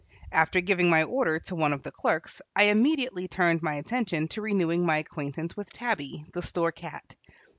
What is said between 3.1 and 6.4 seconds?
turned my attention to renewing my acquaintance with Tabby,